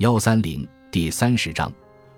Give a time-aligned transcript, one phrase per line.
[0.00, 1.70] 幺三零第三十章：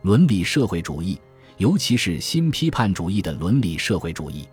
[0.03, 1.21] 伦理社会主义，
[1.57, 4.47] 尤其是新批判主义的伦理社会主义。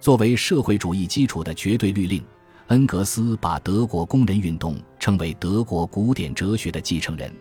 [0.00, 2.20] 作为社会主义基础的绝对律令，
[2.66, 7.32] 恩格斯把德国工人运动称为德国古典哲学的继承人。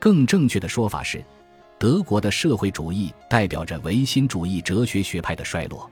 [0.00, 1.22] 更正确的说法是，
[1.78, 5.90] 德国的社会主义代表着唯心主义哲学学派的衰落。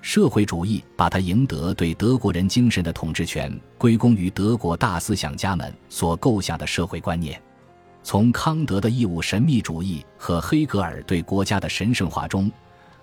[0.00, 7.42] 社会主义把它赢得对德国人精神的统治权归功于德国大思想家们所构下的社会观念。
[8.04, 12.50] 从康德的义务神秘主义和黑格尔对国家的神圣化中，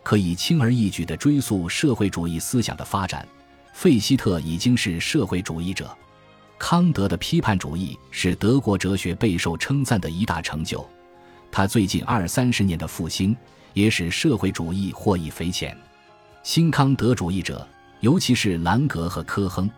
[0.03, 3.27] 可以轻而易举地追溯社会主义思想的发展。
[3.73, 5.95] 费希特已经是社会主义者，
[6.57, 10.85] 康德的批判主义是德国哲学备受称赞的一大成就。
[11.49, 13.35] 他最近二三十年的复兴，
[13.73, 15.75] 也使社会主义获益匪浅。
[16.43, 17.65] 新康德主义者，
[18.01, 19.69] 尤其是兰格和科亨，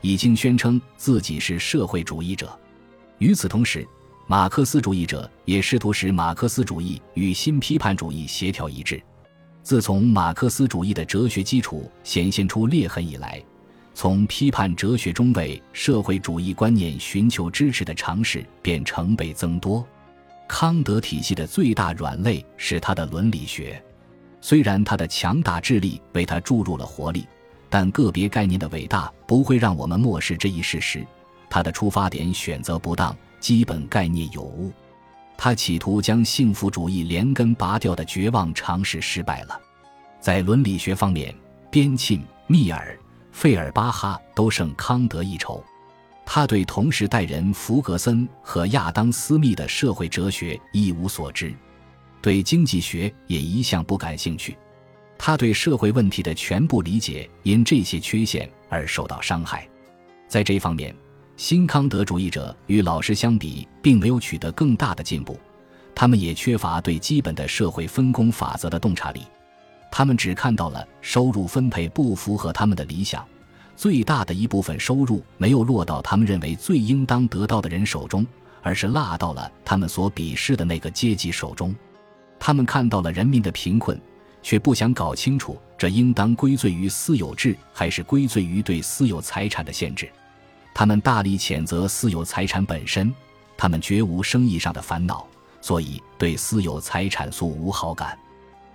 [0.00, 2.58] 已经宣称自己是社会主义者。
[3.18, 3.86] 与此同时，
[4.32, 8.98] 马克思主义者也试图使马克思主义与新批判主义协调一致。
[9.62, 13.44] 自从马克思主义的哲学基础显现出裂痕以来，
[13.92, 19.86] 从批判哲学中为社会主义观念寻求支持的尝试便成倍增多。
[20.48, 23.84] 康德体系的最大软肋是他的伦理学，
[24.40, 27.26] 虽然他的强大智力为他注入了活力，
[27.68, 31.06] 但个别概念的伟大不会让我们漠视这一事实：
[31.50, 33.14] 他的出发点选择不当。
[33.42, 34.72] 基本概念有误，
[35.36, 39.60] 他企图将幸福主义连根拔掉的绝望尝试失败了。
[40.20, 41.34] 在伦理学方面，
[41.68, 42.96] 边沁、密尔、
[43.32, 45.62] 费尔巴哈都胜康德一筹。
[46.24, 51.52] 他对同时代人弗格森和亚当·斯密的社会哲学一无所知，
[52.20, 54.56] 对经济学也一向不感兴趣。
[55.18, 59.68] 他对社会问题的全部理解因这些缺陷而受到伤害。
[60.28, 60.94] 在这方面，
[61.42, 65.36] 新康德主义者与老师相比，并没有取得更大的进步，
[65.92, 69.22] 他们也缺乏对基本的社会分工法则的洞察力。
[69.90, 73.26] 他们只看到了收入分配不符合他们的理想，
[73.74, 78.24] 最大的一部分收入没有落到他们认为最应当得到的人手中，
[78.62, 81.74] 而是落到了他们所鄙视的那个阶级手中。
[82.38, 84.00] 他们看到了人民的贫困，
[84.44, 90.08] 却不想搞清楚这应当归罪于私有制，还是归罪于对私有财产的限制。
[90.74, 93.12] 他们大力谴责私有财产本身，
[93.56, 95.26] 他们绝无生意上的烦恼，
[95.60, 98.18] 所以对私有财产素无好感。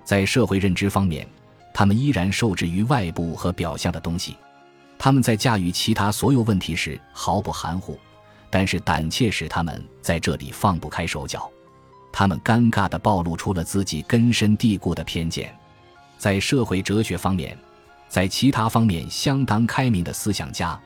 [0.04, 1.28] 在社会认知方面，
[1.74, 4.38] 他们依然受制于外部和表象的东西。
[5.00, 8.00] 他们在驾驭其他所有问题时毫不含糊，
[8.50, 11.50] 但是胆怯使他们在这里放不开手脚。
[12.12, 15.56] 他们尴尬地暴露出了自己根深蒂固的偏见。
[16.18, 17.56] 在社会哲学方面，
[18.08, 20.80] 在其他方面相当开明的思想家。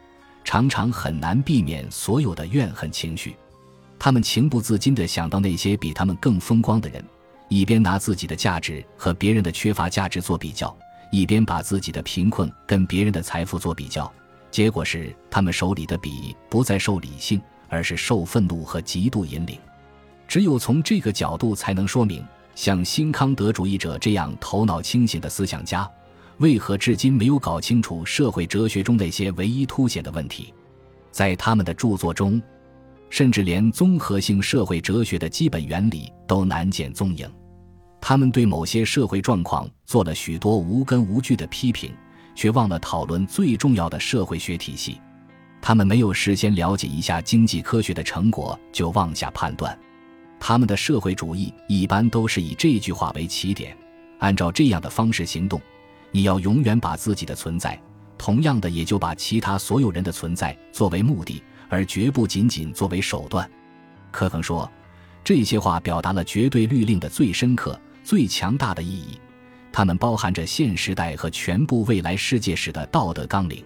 [0.44, 3.36] 常常很难避免所有的怨恨情绪，
[4.00, 7.04] 他们情不自禁地想到那些比他们更风光的人，
[7.48, 10.76] 一边拿自己的价值和别人的缺乏价值做比较，
[11.12, 14.12] 一边把自己的贫困跟别人的财富做比较。
[14.50, 19.58] 结果是，他们手里的笔不再受理性，而是受愤怒和嫉妒引领。
[20.28, 22.26] 只有从这个角度，才能说明
[22.56, 25.90] 像新康德主义者这样头脑清醒的思想家。
[26.42, 30.52] 为何至今没有搞清楚社会哲学中那些唯一凸显的问题？
[31.12, 32.42] 在他们的著作中，
[33.12, 37.30] 甚至连综合性社会哲学的基本原理都难见踪影。
[38.02, 41.94] 他们对某些社会状况做了许多无根无据的批评，
[42.34, 45.00] 却忘了讨论最重要的社会学体系。
[45.62, 49.78] 他们没有事先了解一下经济科学的成果就妄下判断。
[50.40, 53.78] 他们的社会主义一般都是以这句话为起点，
[54.18, 55.62] 按照这样的方式行动。
[56.12, 57.80] 你要永远把自己的存在，
[58.18, 63.50] 同样的也就把其他所有人的存在作为目的，而绝不仅仅作为手段。
[64.12, 64.70] 科亨说，
[65.24, 69.20] 这些话表达了绝对律令的最深刻、最强大的意义，
[69.72, 73.64] 它们包含着现时代和全部未来世界史的道德纲领。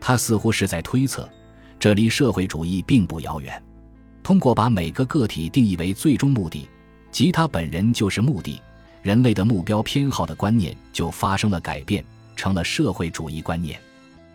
[0.00, 1.28] 他似乎是在推测，
[1.78, 3.62] 这离社会主义并不遥远。
[4.22, 6.68] 通过把每个个体定义为最终目的，
[7.10, 8.60] 即他本人就是目的。
[9.08, 12.04] 人类的目标偏好的观念就发生了改变，
[12.36, 13.80] 成了社会主义观念。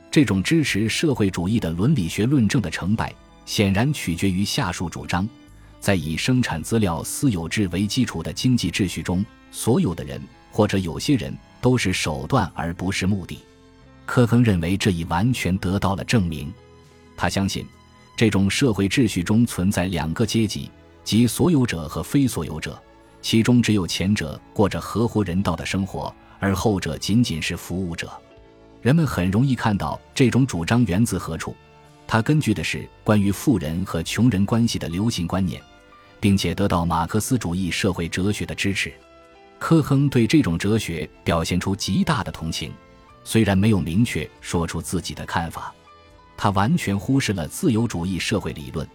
[0.09, 3.13] 这种支持社会主义的伦理学论证的成败，
[3.45, 5.29] 显然取决于下述主张：
[5.79, 10.19] 在以生产资料私有制为基础的经济秩序中，所有的人
[10.51, 11.31] 或者有些人
[11.61, 13.37] 都是手段而不是目的。
[14.07, 16.51] 科亨认为这已完全得到了证明。
[17.15, 17.63] 他相信，
[18.17, 20.71] 这种社会秩序中存在两个阶级，
[21.03, 22.81] 即所有者和非所有者。
[23.23, 28.11] 其中只有前者过着合乎人道的生活，而后者仅仅是服务者。
[28.81, 31.55] 人们很容易看到这种主张源自何处。
[32.05, 35.59] 它根据的是关于富人和穷人关系的流行观念，
[36.19, 38.93] 并且得到马克思主义社会哲学的支持。
[39.57, 42.73] 科亨对这种哲学表现出极大的同情，
[43.23, 45.73] 虽然没有明确说出自己的看法，
[46.35, 48.85] 他完全忽视了自由主义社会理论，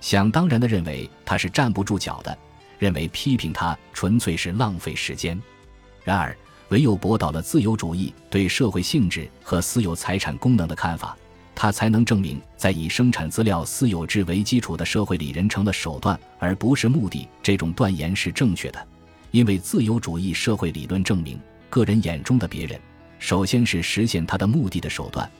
[0.00, 2.36] 想当然地认为他是站不住脚的，
[2.78, 5.40] 认为批评他纯粹是浪费时间。
[6.04, 6.36] 然而，
[6.68, 11.16] 唯有驳倒了自由主义对社会性质和私有财产功能的看法，
[11.54, 17.26] 他才能证明，在以生产资料私有制为基础的社会里，人成了手段而不是目的。
[17.42, 18.86] 这种断言是正确的，
[19.30, 21.40] 因为自由主义社会理论证明，
[21.70, 22.78] 个人眼中的别人，
[23.18, 25.30] 首先是实现他的目的的手段，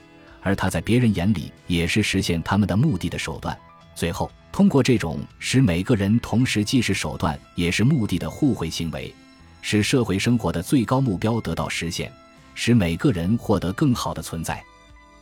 [0.42, 3.56] 而他在别人眼里也是实现他们的目的的手段。
[3.96, 9.12] 最后，通过这种使每个人同时既是手段也是目的的互惠行为。
[9.62, 12.12] 使社会生活的最高目标得到实现，
[12.54, 14.62] 使每个人获得更好的存在。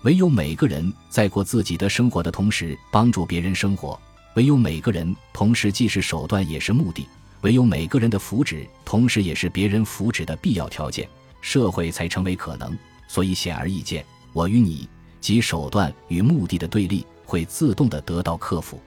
[0.02, 3.98] 唯有每个人在过自己的生活的同时帮助别人生活，
[4.34, 7.08] 唯有每个人同时既是手段也是目的，
[7.42, 11.08] 唯有每个人的福祉同时也是别人福祉的必要条件，
[11.40, 12.76] 社会才成为可能。
[13.06, 14.88] 所以显而易见，我与你
[15.20, 18.80] 及手段与目的的对立会自动的得到克服。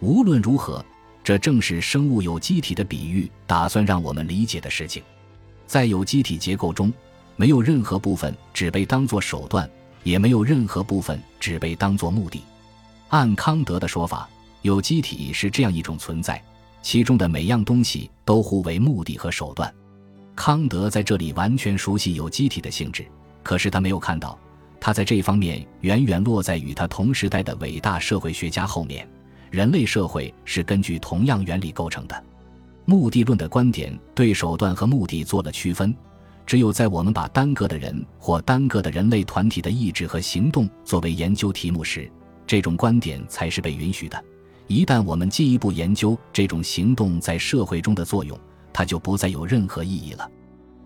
[0.00, 0.82] 无论如何。
[1.24, 5.00] 这正是生物有机体的比喻打算让我们理解的事情。
[5.68, 6.92] 在有机体结构中，
[7.36, 9.70] 没有任何部分只被当作手段，
[10.02, 12.42] 也没有任何部分只被当作目的。
[13.10, 14.28] 按康德的说法，
[14.62, 16.42] 有机体是这样一种存在，
[16.82, 19.72] 其中的每样东西都互为目的和手段。
[20.34, 23.06] 康德在这里完全熟悉有机体的性质，
[23.44, 24.36] 可是他没有看到，
[24.84, 29.08] 他在这方面远远落在与他同时代的伟大社会学家后面。
[29.48, 32.24] 人类社会是根据同样原理构成的。
[32.84, 35.94] 目的论的观点对手段和目的做了区分。
[36.44, 42.10] 只有在我们把单个的人或单个的人类团体的意志和行动作为研究题目时，
[42.44, 44.20] 这种观点才是被允许的。
[44.66, 48.36] 一旦我们进一步研究这种行动在社会中的作用，
[48.72, 50.28] 它就不再有任何意义了。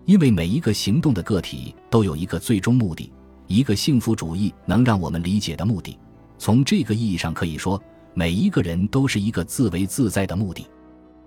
[0.05, 3.11] 因为每一个行动的个体都有一个最终目的，
[3.47, 5.97] 一个幸福主义能让我们理解的目的。
[6.37, 7.81] 从这个意义上可以说。
[8.17, 10.67] 每一个人都是一个自为自在的目的。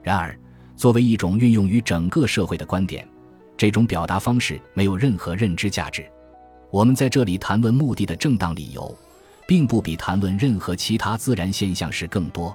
[0.03, 0.37] 然而，
[0.75, 3.07] 作为一种运用于整个社会的观点，
[3.57, 6.05] 这种表达方式没有任何认知价值。
[6.69, 8.93] 我们在这里谈论目的的正当理由，
[9.47, 12.53] 并不比谈论任何其他自然现象时更多。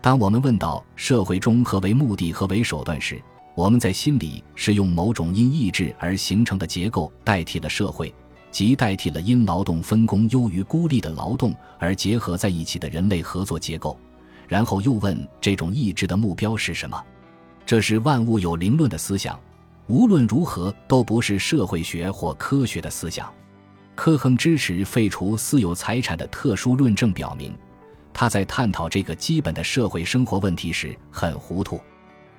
[0.00, 3.20] 当我们问到社会中何为目的、何为手段时，
[3.56, 8.14] 我们在心里是用某种因意志而形成的结构代替了社会。
[8.54, 13.98] 即代替了因劳动分工优于孤立的劳动而结合在一起的人类合作结构，
[14.46, 17.04] 然后又问这种意志的目标是什么？
[17.66, 19.36] 这是万物有灵论的思想，
[19.88, 23.28] 无论如何都不是社会学或科学的思想。
[23.96, 27.52] 科亨支持废除私有财产的特殊论证表明，
[28.12, 31.80] 他在探讨这个基本的社会生活问题时很糊涂。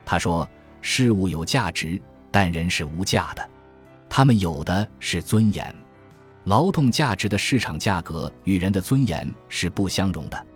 [0.06, 0.48] 他说
[0.80, 2.02] ：“事物有价值，
[2.32, 3.46] 但人是无价的，
[4.08, 5.76] 他们有的是尊严。”
[6.45, 10.47] 劳动价值的市场价格与人的尊严是不相容的，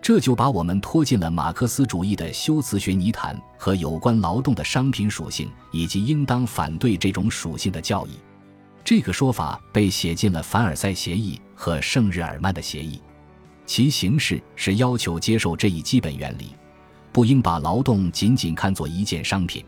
[0.00, 8.12] 这就把我们拖进了马克思主义的修辞学泥潭和有关劳动的商品属性以及应当反对这种属性的教义。
[8.84, 13.00] 这个说法被写进了凡尔赛协议和圣日耳曼的协议，
[13.66, 16.56] 其形式是要求接受这一基本原理，
[17.12, 19.64] 不应把劳动仅仅看作一件商品，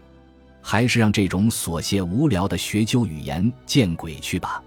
[0.60, 4.62] 还是让这种琐屑无聊的学究语言见鬼去吧。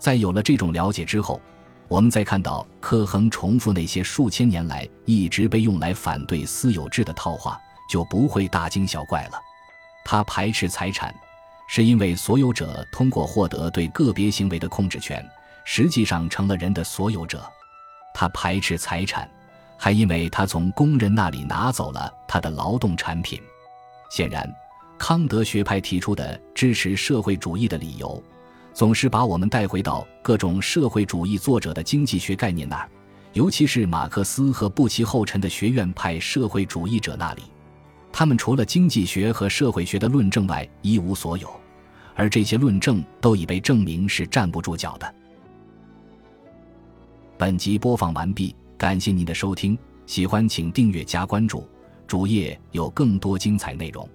[0.00, 1.38] 在有了这种了解之后，
[1.86, 9.32] 我们再看到科亨重复那些数千年来一直被用来反对私有制的套话，就不会大惊小怪了。
[10.02, 11.14] 他排斥财产，
[11.68, 15.22] 是因为所有者通过获得对个别行为的控制权，
[15.64, 17.44] 实际上成了人的所有者。
[18.14, 19.30] 他排斥财产，
[19.76, 23.38] 还因为他从工人那里拿走了他的劳动产品。
[24.10, 24.50] 显然，
[24.98, 28.20] 康德学派提出的支持社会主义的理由。
[28.80, 32.88] 总是把我们带回到各种社会主义作者的经济学概念那儿，
[33.34, 37.42] 尤其是马克思和不其后尘的学院派社会主义者那里。
[38.10, 41.46] 他们除了经济学和社会学的论证外一无所有，
[42.14, 45.14] 而这些论证都已被证明是站不住脚的。
[47.36, 51.68] 本集播放完毕，感谢您的收听，喜欢请订阅加关注，
[52.06, 54.08] 主页有更多精彩内容。